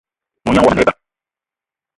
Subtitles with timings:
[0.45, 0.93] Mognan yomo a ne eba